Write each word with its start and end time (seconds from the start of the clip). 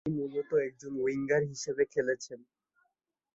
তিনি 0.03 0.15
মূলত 0.19 0.51
একজন 0.67 0.93
উইঙ্গার 1.03 1.43
হিসেবে 1.51 1.83
খেলেছেন। 1.93 2.39